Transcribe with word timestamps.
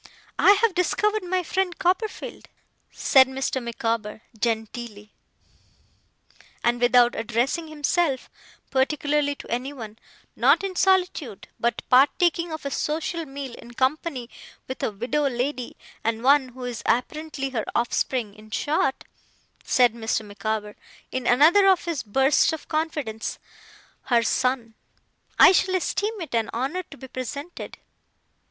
'I 0.39 0.53
have 0.53 0.73
discovered 0.73 1.21
my 1.23 1.43
friend 1.43 1.77
Copperfield,' 1.77 2.49
said 2.91 3.27
Mr. 3.27 3.61
Micawber 3.61 4.21
genteelly, 4.35 5.13
and 6.63 6.81
without 6.81 7.13
addressing 7.13 7.67
himself 7.67 8.27
particularly 8.71 9.35
to 9.35 9.51
anyone, 9.51 9.99
'not 10.35 10.63
in 10.63 10.75
solitude, 10.75 11.49
but 11.59 11.87
partaking 11.87 12.51
of 12.51 12.65
a 12.65 12.71
social 12.71 13.27
meal 13.27 13.53
in 13.53 13.75
company 13.75 14.27
with 14.67 14.81
a 14.81 14.89
widow 14.91 15.29
lady, 15.29 15.77
and 16.03 16.23
one 16.23 16.49
who 16.49 16.63
is 16.63 16.81
apparently 16.87 17.51
her 17.51 17.65
offspring 17.75 18.33
in 18.33 18.49
short,' 18.49 19.03
said 19.63 19.93
Mr. 19.93 20.25
Micawber, 20.25 20.75
in 21.11 21.27
another 21.27 21.67
of 21.67 21.85
his 21.85 22.01
bursts 22.01 22.51
of 22.51 22.67
confidence, 22.67 23.37
'her 24.05 24.23
son. 24.23 24.73
I 25.37 25.51
shall 25.51 25.75
esteem 25.75 26.19
it 26.21 26.33
an 26.33 26.49
honour 26.55 26.81
to 26.89 26.97
be 26.97 27.07
presented. 27.07 27.77